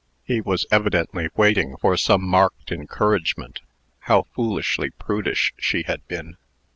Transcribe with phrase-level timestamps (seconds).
[0.23, 3.61] He was evidently waiting for some marked encouragement.
[3.99, 6.37] How foolishly prudish she had been!